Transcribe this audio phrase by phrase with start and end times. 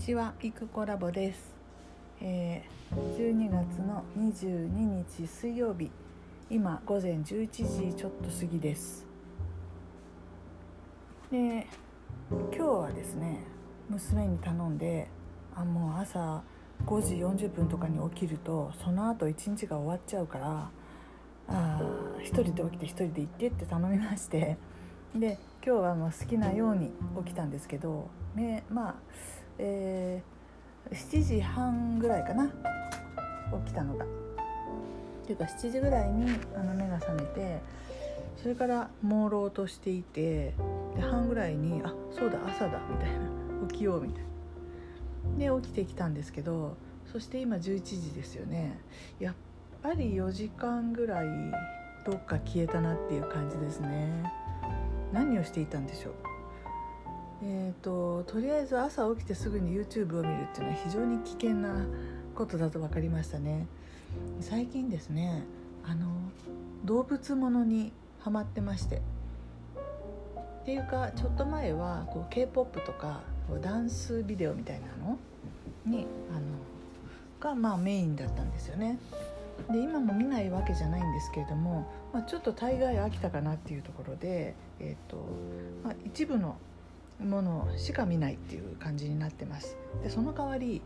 [0.00, 1.54] ちは、イクコラボです、
[2.22, 5.90] えー、12月の22日水曜日。
[6.48, 9.06] 今午前11時ちょっと過ぎです。
[11.30, 11.66] で
[12.30, 13.40] 今日はですね
[13.90, 15.06] 娘に頼んで
[15.54, 16.42] あもう朝
[16.86, 20.70] 5時40分とかに起きるとその後一日が終わっちゃうから
[21.46, 24.56] あー一人で起きて一人で行ってって頼みまして。
[25.14, 26.92] で今日はもう好きなように
[27.24, 28.94] 起きたんですけどめまあ
[29.62, 32.46] えー、7時半ぐらいかな
[33.64, 34.04] 起きたのが。
[34.04, 34.08] っ
[35.26, 37.60] ていうか7時ぐらいにあの目が覚めて
[38.42, 40.54] それから朦朧としていて
[40.96, 43.28] で半ぐらいに「あそうだ朝だ」みたいな
[43.70, 44.30] 「起きよう」みたいな。
[45.56, 46.76] で起きてきたんですけど
[47.12, 48.80] そして今11時ですよね
[49.20, 49.34] やっ
[49.82, 51.26] ぱり4時間ぐらい
[52.04, 54.24] どっか消えたなっていう感じですね
[55.12, 56.29] 何をしていたんでしょう？
[57.42, 61.86] えーと、とりあえず朝起きてすぐに YouTube を見るっていうのは非常に危険な
[62.34, 63.66] ことだと分かりましたね。
[64.40, 65.44] 最近ですね
[65.84, 66.08] あの
[66.84, 69.00] 動物ものにハマってまして。
[70.62, 73.22] っていうかちょっと前はこう k p o p とか
[73.62, 75.18] ダンスビデオみたいなの？
[75.86, 76.40] にあの
[77.40, 78.98] がまあメインだったんですよね。
[79.70, 85.16] で今も見ないわけじゃないんですけれども、まあ、ちょっと大概飽きたかなっていうところで、えーと
[85.84, 86.56] まあ、一部の
[87.20, 89.76] ものしか見ないっていう感じになってます。
[90.02, 90.82] でその代わり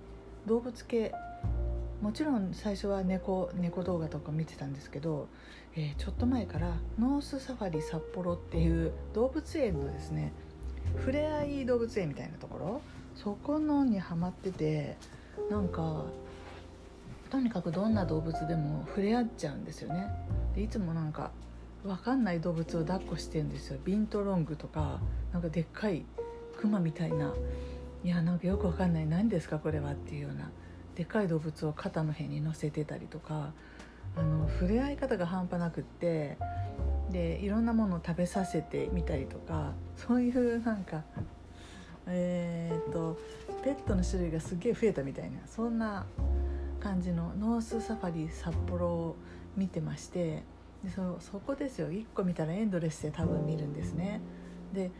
[0.46, 1.12] 動物系
[2.02, 5.28] もちろん最初は猫猫動画とか見てたんですけど、
[5.74, 10.32] えー、ちょっと前からノースサファリ札幌っていう動物園のですね
[10.96, 12.80] ふれあい動物園みたいなところ
[13.14, 14.96] そこのにハマってて
[15.50, 16.04] なんか
[17.30, 20.08] とにかくどんな動物でも触れ合っちゃうんですよね。
[20.54, 21.32] でいつもなんか
[21.82, 23.78] 分かんない動物を抱っこしてるんですよ。
[23.84, 25.00] ビントロングとか
[25.32, 26.04] なんかでっかい
[26.54, 27.32] クマみたいな。
[28.02, 29.06] いやなんかよくわかんない。
[29.06, 30.50] 何ですかこれはっていうような。
[30.94, 33.52] でかい動物を肩の辺に乗せてたりとか。
[34.16, 36.36] あの触れ合い方が半端なくって。
[37.10, 39.72] でいろんなものを食べさせてみたりとか。
[39.96, 41.02] そういうなんか
[42.06, 43.18] えー、っと
[43.62, 45.38] ペットの種類がすっげえ増えたみたいな。
[45.46, 46.06] そんな
[46.80, 49.16] 感じのノースサファリ札幌を
[49.56, 50.42] 見てまして。
[50.84, 51.88] でそそこですよ。
[51.88, 54.20] 1個見たらエンドレスで多分見るんですね。
[54.72, 54.90] で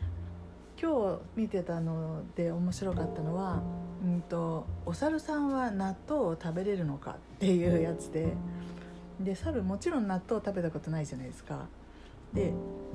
[0.85, 3.63] 今日見てたので面白かったのは、
[4.05, 8.35] うんと、お猿さんは納豆を食べれるのかっていうやつで
[9.19, 11.69] で猿もちろん納豆を食べたことないじゃないですか。
[12.35, 12.53] で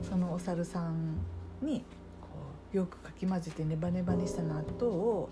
[0.07, 1.16] そのお猿さん
[1.63, 1.79] に
[2.22, 2.27] こ
[2.72, 5.29] うよくかき混ぜてネバネバにした納豆を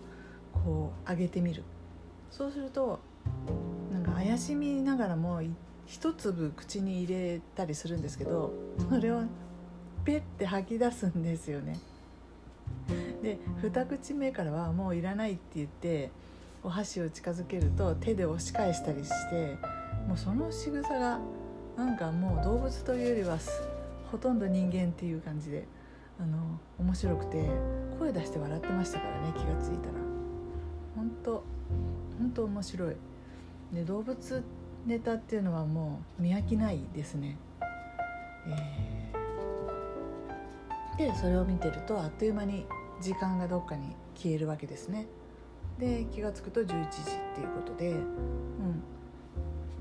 [0.52, 1.64] こう揚げてみる。
[2.32, 3.00] そうすると
[3.94, 5.42] なんか怪しみながらも
[5.86, 8.52] 一粒口に入れたりするんですけど
[8.90, 9.22] それを
[10.04, 11.78] ペッて吐き出すんですよね。
[13.22, 16.12] で二口目からはもういらないって言って
[16.64, 19.58] お箸を近づけると手で押し返したりして
[20.08, 21.20] もうその仕草が
[21.78, 23.38] なんかもう動物というよりは
[24.12, 25.66] ほとんど人間っていう感じで
[26.20, 27.46] あの面白くて
[28.00, 29.94] 声出して笑ってましたからね気が付いたら。
[30.96, 31.44] 本当
[32.20, 32.96] 本当面白い。
[33.72, 34.44] で動物
[34.88, 37.38] ネタっていうのはもう見飽きないですね、
[38.48, 38.97] えー、
[40.98, 42.66] でそれを見てるとあっという間に
[43.02, 45.06] 時間がどっかに消えるわけですね。
[45.80, 46.82] で気が付くと11時っ
[47.36, 48.84] ていうことでうん。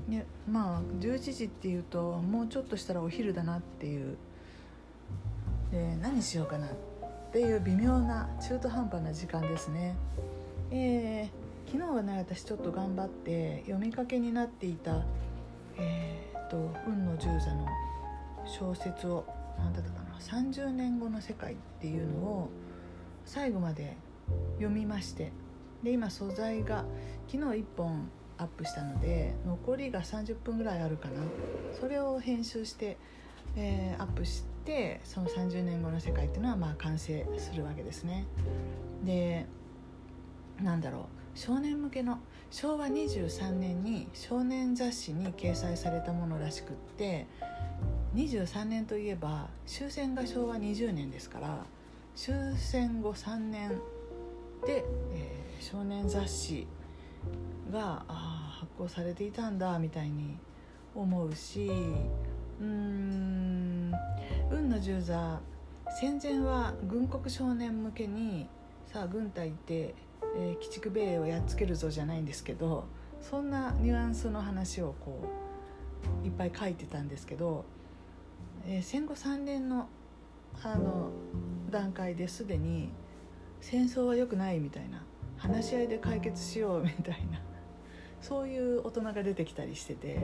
[0.07, 4.17] ねまあ11時っていうともうちょっとしたらお昼だなっていう。
[5.71, 6.69] で何しようかなっ
[7.33, 9.95] ていう微妙な中途半端な時間ですね。
[10.71, 15.01] えー、昨日はね私ちょっと頑張って読みかけになっていた
[15.77, 16.57] えー、っと
[16.87, 17.65] 「運の十座」の
[18.45, 19.25] 小説を
[19.57, 22.49] 何だったかな30年後の世界っていうのを
[23.25, 23.97] 最後まで
[24.55, 25.31] 読みまして
[25.83, 26.85] で今素材が
[27.27, 31.21] 昨日1本アップしたので残りが30分ぐらいあるかな。
[31.79, 32.97] それを編集して、
[33.55, 38.25] えー、アップしてその30年後の世界っていうのはまあ完成するわけですね。
[39.03, 39.45] で
[40.61, 40.99] なんだろ
[41.35, 42.19] う少年向けの
[42.49, 47.27] 昭和23年に少年雑誌に掲載されたものらしくって
[48.15, 51.65] 23年といえば終戦が昭和20年ですから
[52.15, 53.69] 終戦後3年
[54.65, 54.83] で、
[55.13, 56.67] えー、少年雑誌
[57.71, 60.37] があ発行されていたんだみたいに
[60.95, 61.67] 思うし
[62.59, 63.91] うーん
[64.49, 65.39] 運の十座
[65.99, 68.47] 戦前は軍国少年向けに
[68.85, 69.93] さあ軍隊って、
[70.35, 72.85] えー、鬼畜米をやっつけるぞじゃないんですけど
[73.21, 75.21] そんなニュアンスの話をこ
[76.23, 77.65] ういっぱい書いてたんですけど、
[78.69, 79.87] え、戦後3年の
[80.61, 81.09] あの
[81.69, 82.89] 段階ですでに
[83.61, 85.03] 戦争は良くないみたいな
[85.37, 87.39] 話し合いで解決しようみたいな
[88.21, 90.19] そういう大人が出てきたりしてて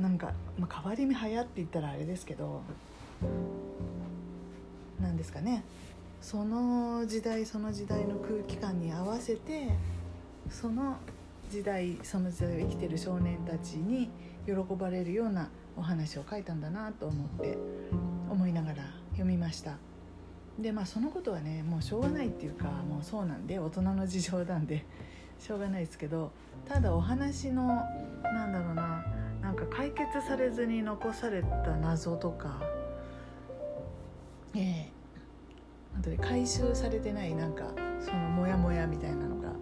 [0.00, 2.62] なんか、まあ、変わり目早って言ったらあれですけど
[5.00, 5.64] なんですかね。
[6.20, 9.70] その時代その時代の空気感に合わせて
[10.48, 10.96] その
[11.50, 14.08] 時代その時代を生きてる少年たちに
[14.46, 17.58] 喜ばれるようなお話を書いたんだなと思って
[18.30, 18.76] 思いながら
[19.12, 19.76] 読みました。
[20.58, 24.84] でまあそのことはねもうしょうがないっていうかもうそうなんで大人の事情なんで
[25.38, 26.30] しょうがないですけど
[26.68, 27.66] ただお話の
[28.22, 29.04] なんだろうな
[29.40, 32.60] なんか解決されずに残された謎とか
[34.54, 34.92] ええ
[35.94, 37.64] 本当に回収されてないなんか
[38.00, 39.52] そのモヤモヤみたいなのが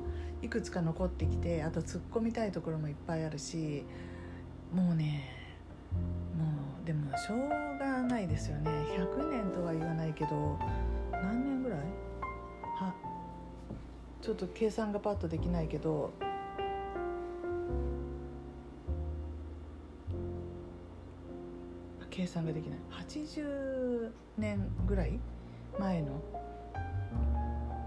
[0.43, 3.85] いくつか残ってきてあと突っ込みたいところもいっぱいあるし
[4.75, 5.40] もうね
[6.37, 6.45] も
[6.83, 8.71] うでもしょうがないですよね。
[8.97, 10.59] 100年とは言わないけど
[11.13, 11.79] 何年ぐらい？
[12.79, 12.95] は
[14.23, 16.13] ちょっと計算がパッとできないけど。
[22.11, 22.79] 計算ができない。
[23.09, 25.19] 80年ぐらい
[25.79, 26.21] 前の、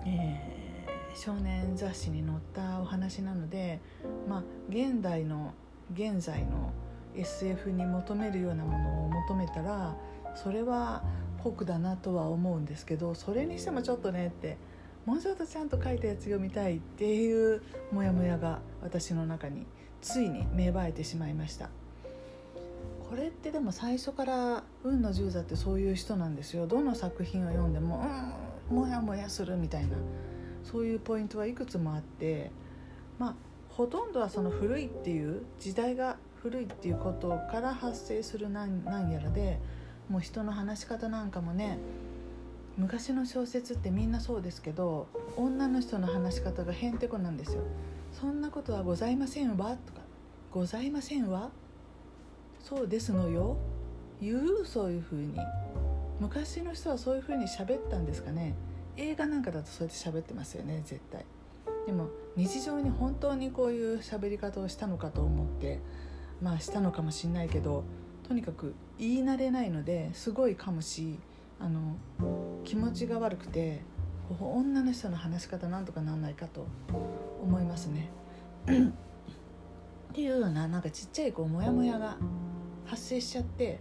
[0.08, 3.80] えー、少年雑誌に載ったお話なので、
[4.28, 5.54] まあ、現代の
[5.94, 6.72] 現在の
[7.16, 9.96] SF に求めるようなものを求めたら
[10.36, 11.04] それは
[11.44, 14.58] 酷だなとは思うんですけどそれにしてもちょっとねって
[15.06, 17.62] もうちょっとちゃんと書いたやつ読みたいっていう
[17.92, 19.66] モヤモヤが私の中に
[20.02, 21.70] ついに芽生えてしまいました。
[23.10, 26.68] これってでも最初から運の十座ってそういう人なんですよ。
[26.68, 28.04] どの作品を読んでも
[28.72, 29.98] うんモヤモヤするみたいな
[30.64, 32.52] そういうポイントはいくつもあって
[33.20, 33.36] まあ
[33.70, 39.60] ほとんどはその古いっていう時代が古いっていうことから発生する何何やらで
[40.10, 41.78] もう人の話し方なんかもね
[42.78, 45.08] 昔の小説ってみんなそうですけど
[45.38, 47.62] 女の人の話し方がへんてこなんですよ。
[48.12, 50.02] そんなことはございませんわとか
[50.52, 51.50] ございませんわ？
[52.60, 53.56] そうですのよ。
[54.20, 54.66] 言う？
[54.66, 55.40] そういうふうに。
[56.20, 58.54] 昔の人はそういうふうに喋ったんですかね。
[58.98, 61.26] 映画なんかだとそうやって喋ってますよね絶対。
[61.86, 65.80] でも日常に本当にこういう喋り方をしたのかと思って
[66.44, 67.86] まあしたのかもしんないけど
[68.28, 71.18] とにかく言い慣れないのですごい噛むし
[71.60, 71.96] あの
[72.66, 73.82] 気持ちが悪くて
[74.40, 76.66] 女の人の話し方なんとかなんないかと
[77.42, 78.10] 思いますね。
[78.66, 78.70] っ
[80.16, 82.18] ていうようななんかちっちゃいこうモヤモヤが
[82.86, 83.80] 発生しちゃって、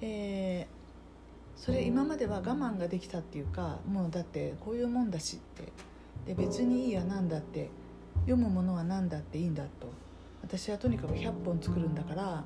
[0.00, 5.72] えー、それ今までは我慢ができたっていうかもうだってこういうもんだしって
[6.26, 7.70] で別にいいやなんだって
[8.20, 9.88] 読むものは何だっていいんだと
[10.42, 12.44] 私はとにかく100本作るんだから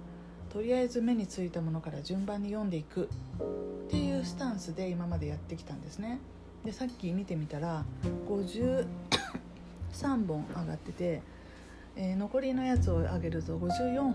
[0.54, 3.08] とりあえず目についたものから順番に読んでいく
[3.86, 6.20] っていうスタンスで今までやってきたんですね。
[6.64, 7.84] でさっき見てみたら
[8.28, 8.86] 53
[10.26, 11.22] 本上がってて、
[11.96, 14.12] えー、残りのやつを上げると54本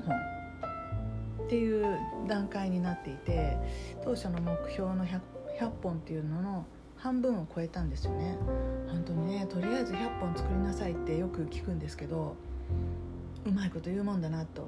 [1.45, 3.57] っていう段階になっていて
[4.03, 5.19] 当初の目標の 100,
[5.59, 6.65] 100本っていうのの
[6.95, 8.37] 半分を超えたんですよね。
[8.87, 12.35] 本当にねとりあえず100本作りなさいってよく聞くんですけど
[13.45, 14.67] うまいこと言うもんだなと。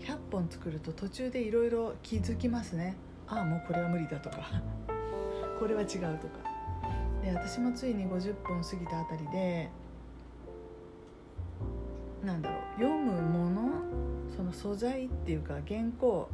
[0.00, 2.96] 100本作ると途中でいろいろ気づきますね。
[3.26, 4.36] ああもうこれは無理だとか。
[5.58, 5.98] これは違うと
[6.28, 6.54] か。
[7.22, 9.70] で私もついに50本過ぎたあたりで
[12.22, 13.70] なんだろう読むもの
[14.36, 16.28] その素材っていうか原稿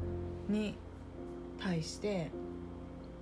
[0.48, 0.74] に
[1.60, 2.30] 対して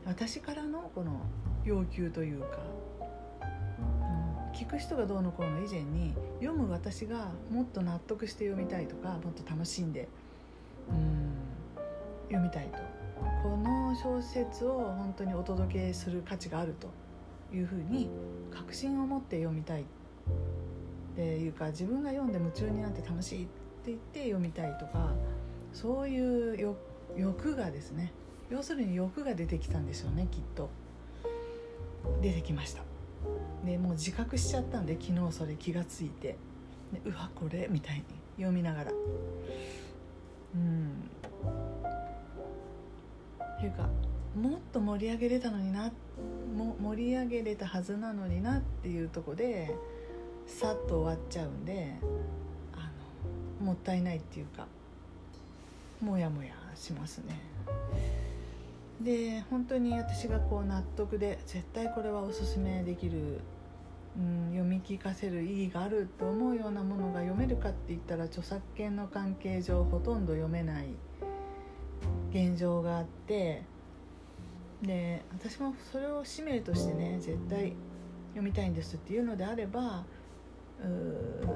[0.06, 1.21] 私からのこの
[1.64, 2.61] 要求というか、
[4.59, 10.09] 聞く人がどうのこうの以前に読む私がもっと納得して読みたいとかもっと楽しんで、
[10.91, 11.33] うん、
[12.27, 12.79] 読みたいと。
[13.43, 16.88] この小説を本当にお届けする価値があると。
[17.53, 18.09] いうふうに
[18.50, 19.85] 確信を持って読みたいっ
[21.17, 23.50] ていうか自分が読んで夢中になって楽しいって
[23.87, 25.12] 言って読みたいとか
[25.73, 26.77] そういう
[27.17, 28.12] 欲がですね。
[28.50, 30.69] 要するに欲が出てきたんでしょうねきっと。
[32.23, 32.88] 出てきました。
[33.64, 36.37] でもう自覚しちゃったんで昨日それ気がついて。
[36.92, 37.68] でうわこれ？
[37.70, 38.04] みたいに
[38.37, 38.92] 読みながら。
[38.92, 41.11] うん。
[43.58, 43.88] っていうか
[44.40, 45.90] もっと盛り上げれたのにな
[46.56, 49.75] も盛り上げれたはずなのになっていうとこで
[50.47, 51.97] さっと終わっちゃうんで
[52.75, 52.90] あ
[53.61, 54.66] のもったいないっていうか
[56.00, 57.38] モヤモヤしますね。
[59.00, 63.40] で本当に私がこう納得で絶対これはおすすめできる、
[64.19, 70.87] うん、読み聞かせる意義があると思うようなものが読めるかって言ったら著作権の関係上ほとんど読めない
[72.31, 73.62] 現状があって
[74.83, 77.75] で私もそれを使命としてね絶対
[78.31, 80.05] 読みたいんですっていうのであれば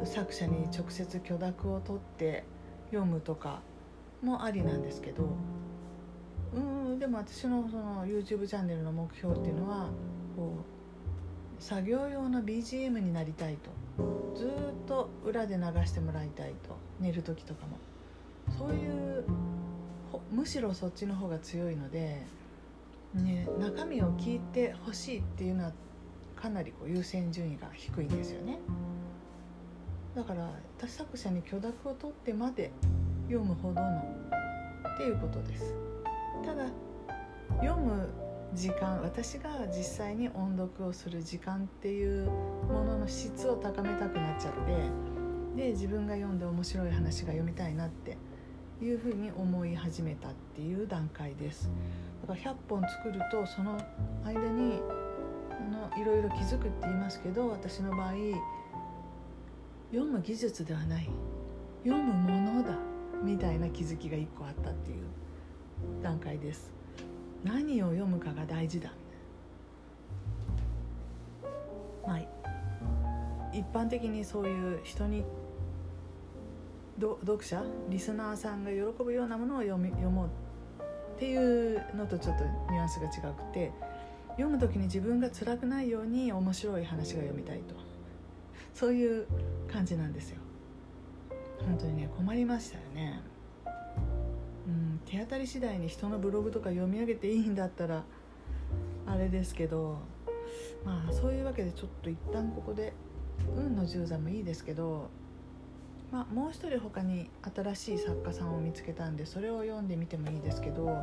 [0.05, 2.45] 作者に直接許諾を取って
[2.91, 3.63] 読むとか
[4.23, 5.37] もありなんですけど
[6.55, 9.89] うんでも私のその YouTube チャンネルの目標っていうのは
[10.37, 10.57] こ
[11.59, 13.71] う作業用の BGM になりたいと。
[14.35, 14.49] ずっ
[14.87, 16.77] と裏で流してもらいたいと。
[17.01, 17.79] 寝る時とかも。
[18.59, 19.25] そういう
[20.31, 22.23] むしろそっちの方が強いので、
[23.15, 25.73] ね、中身を聞いてほしいっていうのは
[26.35, 28.59] かなりこう優先順位が低いんですよね。
[30.15, 32.71] だから他作者に許諾を取ってまで
[33.29, 34.05] 読むほどの
[34.95, 35.92] っていうことです。
[36.45, 36.67] ただ
[37.61, 38.09] 読む
[38.55, 42.29] 時間私が実際に音読をする時間っていう
[42.69, 44.53] ものの質を高めたくなっちゃっ
[45.57, 48.17] てで自分が読んで面白い話が読みたいなって
[48.83, 51.71] いうふうに思い始めたっていう段階です。
[52.27, 53.79] だから100本作るとその
[54.25, 54.81] 間に
[55.51, 58.13] あのいろいろ気づくって言いますけど私の場合
[59.93, 61.09] 読む技術ではない。
[61.85, 62.79] 読むものだ。
[63.23, 65.22] みたいな気づきが1個あったっていう。
[66.03, 66.71] 段階です。
[67.45, 68.93] 何を読むかが大事だ。
[72.07, 72.19] まあ
[73.53, 75.25] 一般的にそういう人に
[76.99, 80.29] 読者リスナーさんが喜ぶようなものを読み読もう
[81.17, 83.71] っていうのとちょっとニュアンスが違くて
[84.31, 87.75] 読む時に自分が辛くないように面白い話が読みたいと。
[88.75, 89.27] そういう
[89.71, 90.39] 感じなんですよ。
[91.61, 93.21] 本当にね困りましたよね。
[95.07, 98.05] 手当たり次第に人のブログとか読み上げていいんだったら
[99.07, 99.99] あれですけど
[100.85, 102.93] まあそういうわけでちょっと一旦ここで
[103.57, 105.11] 運の十座もいいですけど
[106.13, 110.95] まあ、もう一人他に新しい作家さんを見つけたんでそれを読んでみてもいいですけど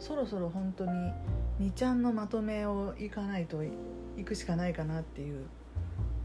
[0.00, 1.12] そろそろ本当に
[1.60, 5.44] 2ちゃんのまとめをいかないといくしかないかなっていう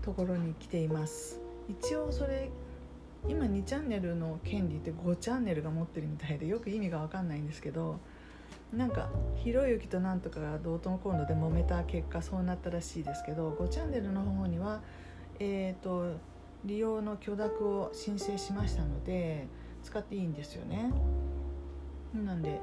[0.01, 1.41] ところに来ています。
[1.67, 2.49] 一応それ
[3.27, 7.99] 今2チャンネルの権利って5チャンネルが持ってるみたいでよく意味が分かんないんですけど
[8.73, 14.81] なんかひろゆきとなんとかが同等の今度で揉めた結果そうなったらしいですけど5チャンネルの方には
[15.39, 16.17] えっ、ー、と
[16.63, 19.47] 利用の許諾を申請しましたので
[19.83, 20.91] 使っていいんですよね。
[22.13, 22.59] なんで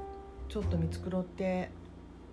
[0.47, 1.69] ちょっと見繕って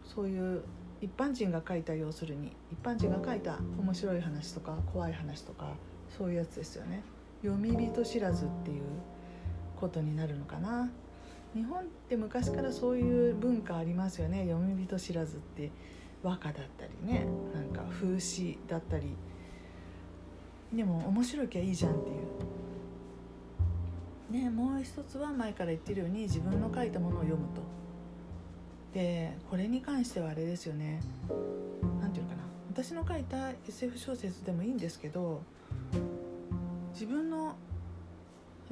[0.05, 0.63] そういう
[1.01, 5.75] 一般人が書いた要するに一般人が書いた面白い話とか怖い話とか
[6.17, 7.03] そういうやつですよね。
[7.43, 8.83] 読み人知らずっていう
[9.79, 10.91] ことになるのかな。
[11.55, 14.47] 日本って昔からそういう文化ありますよね。
[14.47, 15.71] 読み人知らずって
[16.23, 17.27] 和歌だったりね。
[17.55, 19.17] なんか風刺だったり。
[20.73, 22.17] でも面白きゃいいじゃんっていう。
[24.45, 27.63] ねもう一つは前から言ってるように自分の書いたものを読むと。
[28.93, 31.01] でこれに関してはあれですよね。
[32.01, 32.43] 何て言うのかな。
[32.71, 35.43] 私の書いた SF 小説でもいいんですけど
[36.97, 37.55] 自分の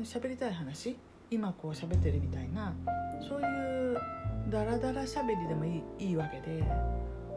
[0.00, 0.97] 喋りたい話
[1.31, 2.75] 今こう喋ってるみたいな
[3.21, 4.00] そういう
[4.49, 6.64] ダラダラしゃべりでもいいいいわけで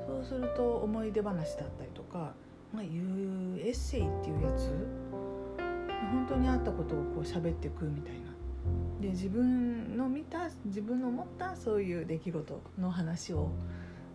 [0.08, 2.34] そうすると思い出話だったりとか
[2.74, 4.70] まあ、いうエッセイっていうやつ
[6.12, 8.28] 本当にあったことをこう喋ってくみたいな。
[9.02, 13.50] で自分の見た自分の思ったそういう出来事の話を、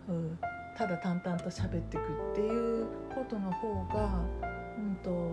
[0.07, 0.39] うん、
[0.77, 2.01] ただ淡々と喋ってく
[2.31, 4.21] っていうことの方が
[4.77, 5.31] うんと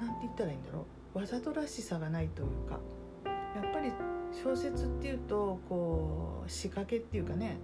[0.00, 1.18] 何て言ったらいいんだろう。
[1.18, 2.78] わざとらしさがないというか。
[3.54, 3.92] やっぱり
[4.32, 7.58] 小説っていうとこう仕掛けっていうかね。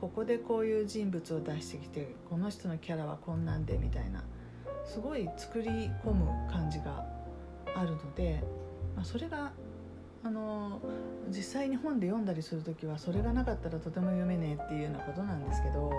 [0.00, 4.24] ここでこういう人物を出してきてこの人のキャラはこんなんでみたいな。
[4.84, 5.68] すごい作り
[6.04, 7.04] 込む感じが
[7.74, 8.42] あるので、
[8.94, 9.52] まあ、それが
[10.22, 10.80] あの
[11.28, 15.90] 実際に本で読んだりする時はそれがなかったらとても読めねえっていうようなことなんですけど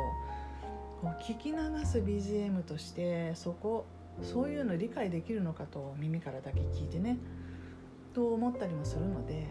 [1.01, 3.85] こう聞き流す BGM としてそこ
[4.21, 7.17] そういうの理解できるのかと耳からだけ聞いてね
[8.13, 9.47] と思ったりもするので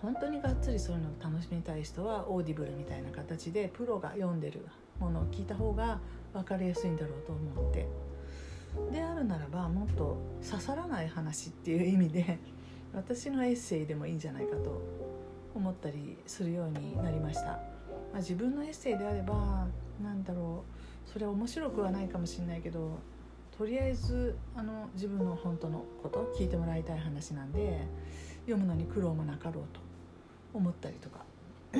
[0.00, 4.64] 本当にがっつりそういうのを楽しみたい人は Audible みたいな形でプロが読んでる
[5.00, 5.98] ものを聞いた方が
[6.32, 7.86] 分かりやすいんだろうと思って。
[8.90, 10.16] であるならばもっと
[10.48, 12.38] 刺さらない話っていう意味で
[12.94, 14.80] 私のエッセイでもいいんじゃないかと
[15.54, 17.58] 思ったりするようになりました、ま
[18.14, 19.66] あ、自分のエッセイであれば
[20.02, 20.64] 何だろ
[21.06, 22.98] うそれ面白くはないかもしれないけど
[23.62, 27.86] とりあえずあの自分の本当のこと聞いてもらいたい話なんで
[28.40, 29.78] 読むのに苦労もなかろうと
[30.52, 31.20] 思ったりとか。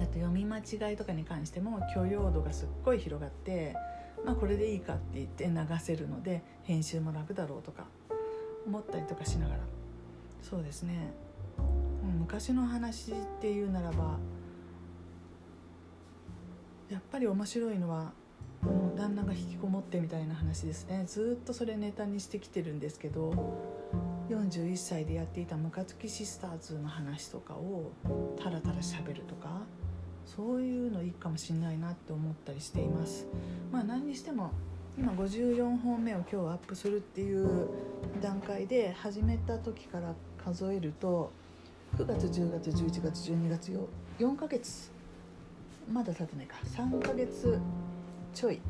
[0.00, 3.76] あと読み間違いとかに関しても許容度がすっごい広がって
[4.24, 7.84] まあこれでいいかって言って流せるので編集も楽だろうとか
[8.66, 9.60] 思ったりとかしながら。
[10.40, 11.12] そうですね。
[12.18, 14.18] 昔の話っていうならば
[16.88, 18.14] やっぱり面白いのは
[18.66, 21.04] の旦那が引きこもってみたいな話ですね。
[21.06, 23.32] ずっとそれネタにしてきてるんですけど
[24.28, 27.90] 41歳でやっていたムカつきシスターズの話とかを
[28.36, 29.62] タラタラしゃべるとか
[30.24, 33.26] そういうのいいかもしんないなって思ったりしています。
[33.72, 34.52] まあ何にしても
[34.98, 37.68] 今54本目を今日アップするっていう
[38.20, 40.14] 段階で始めた時から
[40.44, 41.32] 数えると
[41.96, 43.72] 9月10月11月12月
[44.18, 44.92] 4ヶ月
[45.90, 46.56] まだ経ってないか。
[46.64, 47.58] 3ヶ月
[48.34, 48.60] ちょい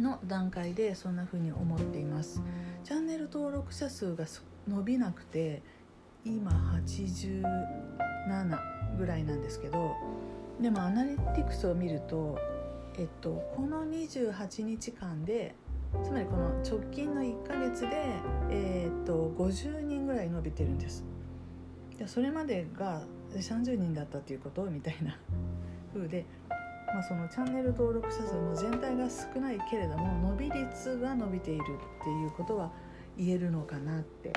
[0.00, 2.42] の段階でそんな風に思っています。
[2.84, 4.24] チャンネル登録者数が
[4.68, 5.62] 伸びなくて
[6.24, 6.50] 今
[6.84, 8.58] 87
[8.96, 9.94] ぐらいなんですけど
[10.60, 12.38] でもアナリティクスを見ると、
[12.98, 15.54] えっと、この28日間で
[16.04, 17.88] つまりこの直近の1ヶ月で、
[18.50, 21.04] えー、っと50人ぐらい伸びてるんです。
[21.98, 23.02] でそれまでが
[23.34, 25.18] 30人だったっていうことみたいな
[25.92, 26.24] 風で、
[26.92, 31.62] まあ、そのチャンネル登録者数の全体が少ないけれども伸び率が伸びている
[32.00, 32.70] っていうことは
[33.16, 34.32] 言えるのかなって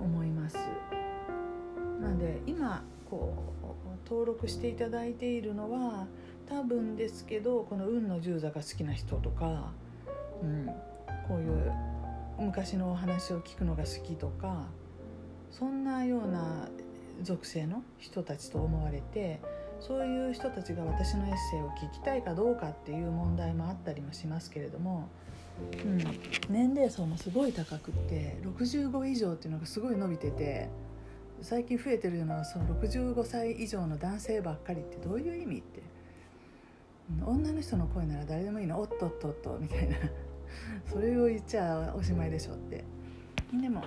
[0.00, 0.56] 思います。
[2.00, 6.06] なんで今こう登録していただいているのは
[6.48, 9.72] 多分ですけどこの運の十座が好きな人とか、
[10.42, 10.66] うん、
[11.26, 11.72] こういう
[12.38, 14.66] 昔のお話を聞くのが好きとか
[15.50, 16.68] そんなような
[17.22, 19.40] 属性の人たちと思われて
[19.80, 25.08] そういう人たちが私のエッセイを聞きたいかどうかっていう問題もあったりもしますけれども、
[25.72, 25.98] うん、
[26.48, 30.68] 年齢層もすごい高くって65以上っていうのがすごい伸びてて
[31.40, 35.82] 最近増えてるのはその65歳以上の男性ばっかりってどういう意味って、
[37.20, 38.80] うん、女の人の声なら誰でもいいの。
[38.80, 39.96] おっとっとっとみたいな。
[40.90, 42.84] それを言っちゃおしまいでしょって。
[43.52, 43.84] でも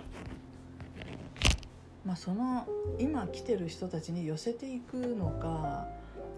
[2.05, 2.67] まあ、その
[2.99, 5.87] 今来てる人たちに寄せていくのか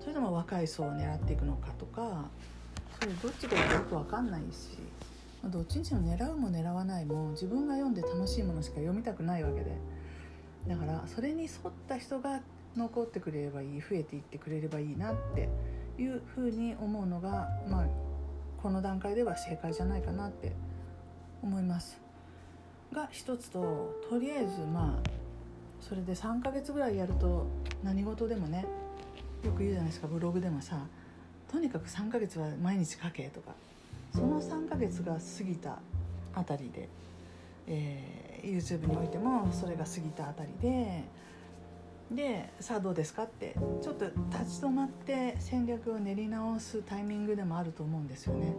[0.02, 2.26] それとも若い層を狙っていくのかとか
[3.00, 4.78] それどっちかよく分かんないし、
[5.42, 9.78] まあ、どっちにしろ狙うも狙わないも自分が読んで楽しいものしか読みたくないわけで
[10.68, 11.50] だからそれに沿っ
[11.88, 12.42] た人が
[12.76, 15.50] 残ってくれればいい増えていってくれればいいなって
[15.98, 17.86] いうふうに思うのが、まあ、
[18.62, 20.54] この段階では正解じゃないかなって
[21.42, 22.02] 思います。
[22.94, 25.23] が一つととりあえずまあ
[25.88, 27.46] それで3ヶ月ぐらいやると
[27.84, 28.66] 何事でもね
[29.44, 30.78] よく言うじゃないですかブログでもさ
[31.52, 33.52] とにかく3ヶ月は毎日書けとか
[34.16, 35.80] その3ヶ月が過ぎた
[36.34, 36.88] あたりで、
[37.68, 41.04] えー、YouTube においてもそれが過ぎたあたりで
[42.12, 48.54] でさあどうですかってちょっと立ち止まって戦略を練り直すタイミングでもあると思うんですよね。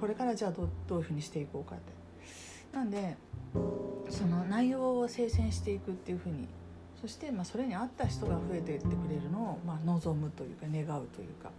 [0.00, 1.92] これからじゃあどういうふうにしていこうかって。
[2.72, 3.16] なんで
[4.22, 6.46] その内容を精選していくっていうふうに
[7.00, 11.50] そしてまあそれに合った人が増えていってくれるのをまあ望むというか願うというか。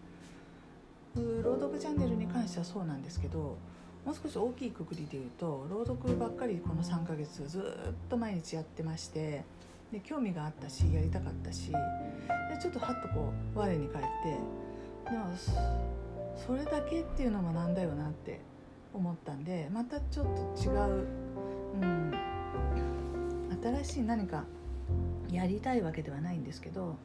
[1.16, 3.56] 朗読チャンネルに関してはそうなんですけど
[4.04, 7.64] もう少し大きいくくりで言うと朗読ばっかりこの3ヶ月ずっ
[8.10, 9.44] と毎日やってまして
[9.92, 11.78] で興味があったしやりたかったしで
[12.60, 14.06] ちょっとはっとこう我に返っ
[15.06, 15.28] てでも
[16.36, 18.42] それだけっていうのもなんだよなって
[18.92, 20.26] 思ったんでまたちょっ
[20.58, 21.08] と違う、
[21.82, 22.14] うん、
[23.62, 24.44] 新しい何か
[25.32, 26.96] やりたいわけではないんですけど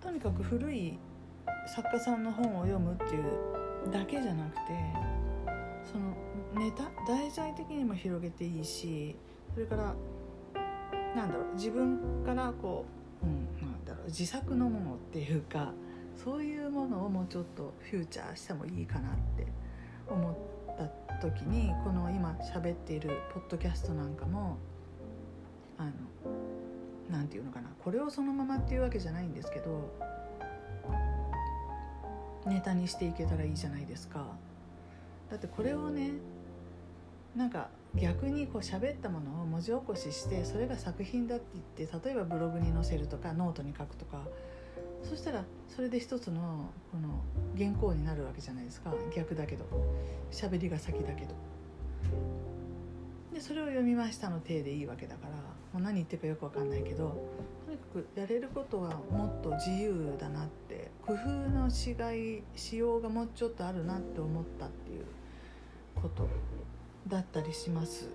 [0.00, 0.98] とにかく古い
[1.66, 4.60] 作家さんの本を読むっていうだけじゃなくて
[5.90, 6.14] その
[6.54, 9.16] ネタ題材的にも広げていいし
[9.54, 9.94] それから
[11.14, 12.84] なんだろう自分からこ
[13.22, 15.72] う、うん、なんだろう自作のものっていうか
[16.16, 19.46] そういうものをもうちょっとフューチャーしてもいいかなって
[20.08, 20.36] 思
[20.84, 24.58] った時にこの今喋っているポッドキャストなんかも
[25.78, 25.92] あの
[27.10, 29.90] 何て言うのかなこれをそのままっていうわけじゃないんですけど
[32.46, 34.26] ネタにしていけたらいいじゃないですか。
[35.30, 36.12] だってこれをね
[37.36, 41.44] なんか逆にこう喋ったものを文字起こししてそれが作品だって
[41.78, 44.22] 言って例えばブログに載せるとかノートに書くとか
[45.02, 47.22] そしたらそれで一つのこの
[47.56, 48.94] 原稿になるわけじゃないですか。
[49.14, 49.64] 逆だけど。
[50.30, 51.34] 喋りが先だけど。
[53.32, 55.30] でそれを読みましたの体でいいわけだから、
[55.72, 57.16] まあ、何言ってるかよく分かんないけど。
[57.66, 65.04] とにかくやれることはもっと自由だなって工夫のしがいしようがもうちょっとあるなって思ったっていう
[65.94, 66.28] こと
[67.06, 68.08] だったりします。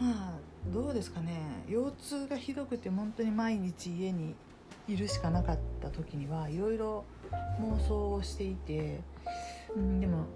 [0.00, 0.34] うん、まあ
[0.72, 1.64] どうですかね。
[1.68, 4.34] 腰痛がひどくて本当に毎日家に
[4.88, 7.04] いるしかなかった時にはいろいろ
[7.60, 9.00] 妄想をしていて、
[9.76, 10.26] うん、でも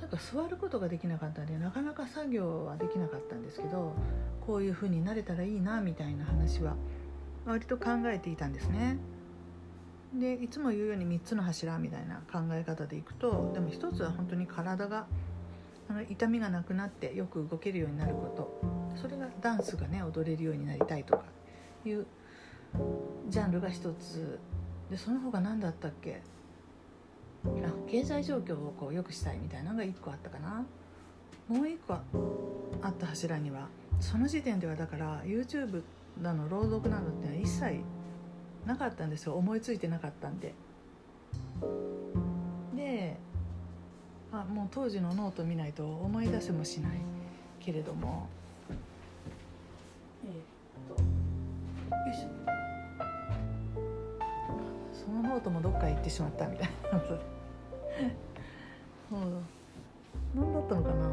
[0.00, 3.94] なんか座ることができなかったんでなかなか作業はできなかったんですけど
[4.46, 6.74] こういう風になれたらいいなみたいな話は
[7.46, 8.98] 割と考えていたんですね。
[10.14, 15.06] でいつも言うように3つの柱みたいな考え方でいくとでも1つは本当に体が
[15.88, 21.24] あの痛みがなくなってよく動けるようになることそれがダンスがね踊れるようになりたいとか
[21.86, 22.06] いう
[23.28, 24.38] ジャンルが1つ。
[24.90, 26.20] でその他何だったっけ？
[27.44, 27.48] あ
[27.88, 30.64] 経済状況をこう良くしたいみたいなのが1個あったかな。
[31.48, 33.68] もう1個あった柱には
[34.00, 35.82] その時点ではだから YouTube
[36.22, 37.80] だの朗読などってのは一切
[38.66, 39.34] なかったんですよ。
[39.34, 40.54] 思いついてなかったんで。
[42.76, 43.16] で
[44.32, 46.92] あもう当時のノート見ないと思い出せもしない
[47.60, 48.28] けれども。
[50.24, 52.51] えー、っとよいしょ。
[55.22, 57.00] のノートもどっか行ってしまったみたいな。
[57.00, 57.14] そ
[59.16, 59.20] う。
[60.34, 61.10] 何だったのかな。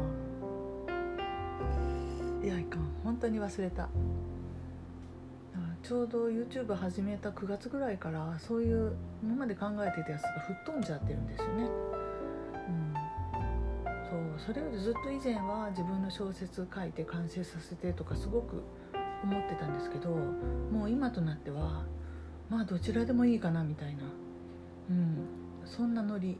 [2.42, 2.90] いやいかん。
[3.04, 3.88] 本当に忘れた。
[5.82, 11.68] ちょうど YouTube 始めた9月ぐらいからそういう今まで考えてたやつが吹っ飛んじゃってるんですよね。
[12.68, 12.94] うん、
[14.38, 14.46] そう。
[14.46, 18.62] それよりずっと以前は自分の小説書いて完成させてとかすごく
[19.24, 21.84] 思ってたんですけどもう今となっては
[22.50, 24.02] まあどちらでもいいかなみたいな、
[24.90, 25.28] うん、
[25.64, 26.36] そんなノリ。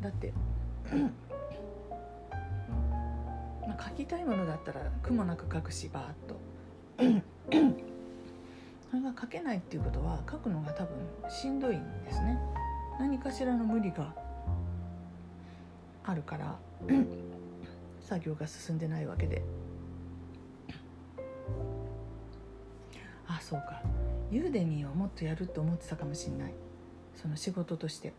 [0.00, 0.32] だって
[3.66, 6.36] まあ書きたいものだったら苦もなく書くしバーッと。
[8.90, 10.96] それが書けないっていうことは書くのが多分
[11.28, 12.38] しんどいんですね。
[13.00, 14.14] 何かしらの無理が
[16.04, 16.56] あるから
[18.00, 19.42] 作業が進んでないわけで。
[23.26, 23.82] あそうか。
[24.30, 26.54] ユーデミーをもっとやると思ってたかもしんない。
[27.14, 28.12] その仕事として。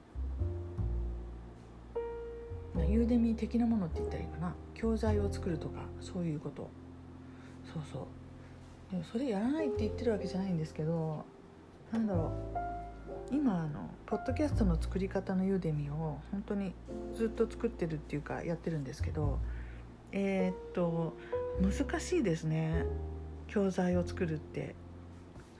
[2.89, 4.55] ユーデミー的なものって言ったらいいかな。
[4.73, 6.69] 教材を作るとかそういうこと。
[7.73, 8.91] そうそう。
[8.91, 11.25] でもそれやらないって言ってるわけじゃないんですけど
[11.91, 12.57] なんだろう。
[13.31, 16.73] 今あのポッドキャストの作り方のユーデミーを本当に
[17.15, 19.39] ずっと作ってるっていうかやってるんですけど
[20.11, 21.17] えー、っと
[21.59, 22.85] 難しいですね。
[23.47, 24.75] 教材を作るって、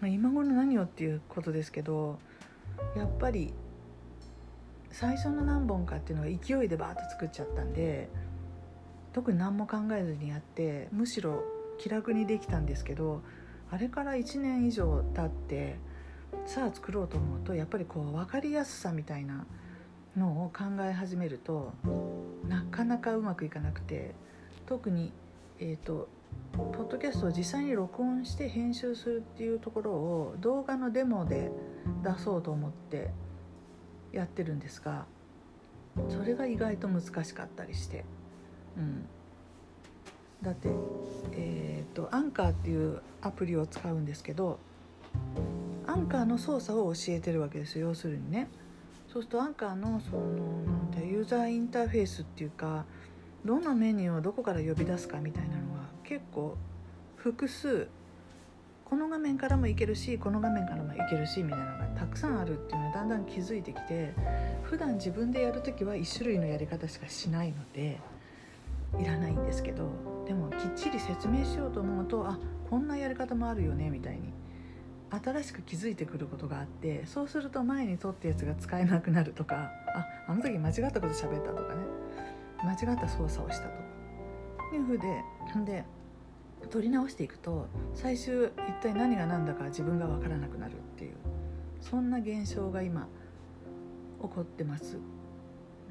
[0.01, 2.19] ま、今頃何をっていうことですけど
[2.95, 3.53] やっぱり
[4.91, 8.09] 最初の何本かっていうのは勢いでバーッと作っちゃったんで
[9.13, 11.43] 特に何も考えずにやってむしろ
[11.77, 13.21] 気楽にできたんですけど
[13.71, 15.75] あれから1年以上経って
[16.45, 19.45] さあ作ろうと思うとやっぱりこう分かりやすさみたいな
[20.15, 21.73] のを考え始めると
[22.47, 24.13] なかなかうまくいかなくて
[24.65, 25.11] 特に
[25.59, 26.07] えっ、ー、と
[26.57, 31.51] ポッドキャストを実際に録音して編集するっていうところを動画のデモで
[32.03, 33.11] 出そうと思って
[34.13, 35.05] やってるんですが
[36.09, 38.05] それが意外と難しかったりして、
[38.77, 39.05] うん、
[40.41, 40.69] だって
[41.33, 44.59] えっ、とアンカーっていうアプリを使うんですけど
[45.87, 48.47] アンカーの操作を教えてるわけですよ要するにね。
[49.07, 50.23] そうするとアンカーのその
[50.63, 52.83] なんてユーザーインターフェースっていうか
[53.45, 55.74] どのメニューをどこから呼び出すかみたいなの
[56.07, 56.55] 結構
[57.17, 57.87] 複数
[58.85, 64.13] この画面からもいけるしこの画面からもいけるしみたいなのがたくさんあるっていうのはだんだん気づいてきて
[64.61, 67.99] 普段自分でやる時は1種類のやり方しかしないので
[68.99, 69.89] いらないんですけど
[70.27, 72.37] でもきっちり説明しようと思うとあ
[72.69, 74.31] こんなやり方もあるよねみたいに
[75.23, 81.81] 新しく気づいてくることがあってそうすると前に取ったやつが使えなくなるとかああの時間違ったこと喋ったとかね
[82.63, 83.94] 間違った操作をしたとか。
[84.73, 85.23] いうふうで
[85.65, 85.83] で
[86.69, 91.15] 取り直していくと最終一体何が何だか自分が分からなくなるっていう
[91.81, 93.07] そんな現象が今
[94.21, 94.97] 起こってます。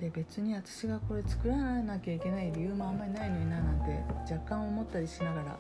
[0.00, 5.58] で別に私がこれ作らなきゃいけない理由もあんまりないのにななんて若干思ったりしながら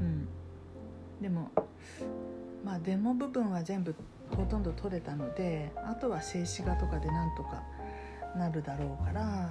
[0.00, 0.28] うん。
[1.20, 1.50] でも
[2.64, 3.94] まあデモ部分は全部
[4.30, 7.62] ほとんど取れたのであとは静止画とかでなんとか
[8.36, 9.50] なるだろうから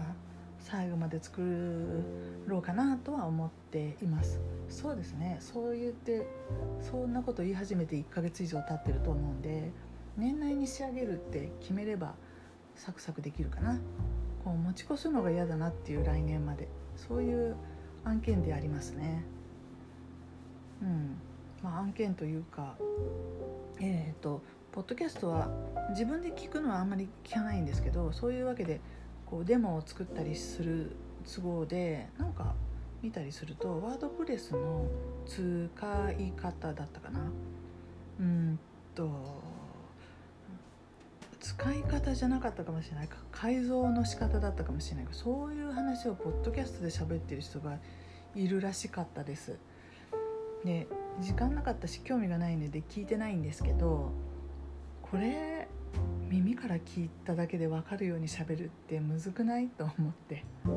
[0.70, 2.04] 最後まで作
[2.46, 4.38] ろうかなとは思っています。
[4.68, 5.38] そうですね。
[5.40, 6.28] そう言って
[6.82, 9.72] そんなこと言い始めて1ヶ月以上経ってると思うんで
[10.18, 12.16] 年内に仕上げるって決めれば
[12.76, 13.80] サクサクできるかな。
[14.44, 16.68] こう持ち越すのが嫌だなっていう来年まで。
[16.98, 17.56] そういう
[18.04, 19.24] 案件でありますね。
[20.82, 21.16] うん。
[21.64, 22.76] まあ案件というか
[23.80, 24.42] えっ、ー、と
[24.74, 25.50] ポッドキャストは
[25.92, 28.82] 自分で聞くのはあんまり聞かないんですけどそういうわけで
[29.30, 32.56] こうデモを作ったりする都合でなんか
[33.02, 34.86] 見たりするとワードプレスの
[35.26, 35.42] 使
[36.18, 37.20] い方だったかな。
[38.20, 38.60] うん
[38.96, 39.10] と
[41.40, 43.18] 使い方じゃなかったかもしれないか。
[43.32, 47.78] 改造の仕方だったかもしれないそういう話をポッドキャストで喋ってる人が
[48.36, 49.58] いるらしかったです。
[50.66, 50.88] で
[51.22, 54.12] 時間なかったし興味がないので聞いてないんですけど
[55.02, 55.57] これ
[56.30, 59.68] 耳から聞いただけで分かるようにしゃべるってむずくない？
[59.70, 60.44] と思って。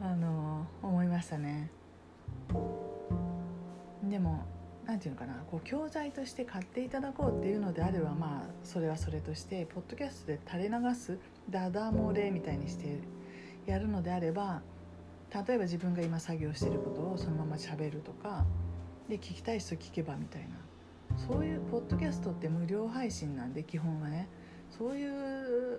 [0.00, 1.70] あの思いましたね。
[4.04, 4.44] でも
[4.84, 5.34] 何て言うのかな。
[5.50, 11.18] こう教材として買っていただこうっていうのであればまあそれはそれとしてポッドキャストで垂れ流す
[11.50, 12.98] ダダ漏れみたいにして
[13.66, 14.62] やるのであれば
[15.32, 18.44] 例えば自分が今作業してることをそのまましゃべるとか
[19.08, 20.71] で聞きたい人聞けばみたいな。
[21.16, 24.28] そういうポッドキャストって無料配信なんで基本はね。
[24.70, 25.78] そういう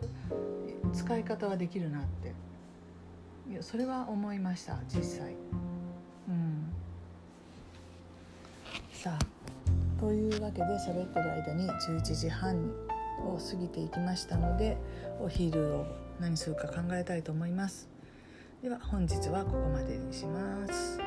[0.94, 2.34] 使い方はできるなって。
[3.50, 5.34] いやそれは思いました実際。
[6.30, 6.72] うん。
[8.94, 12.56] さあというわけで喋ってる間に11時半
[13.26, 14.78] を過ぎていきましたので
[15.20, 15.86] お昼を
[16.20, 17.90] 何するか考えたいと思います。
[18.62, 21.03] では本日はここまでにします。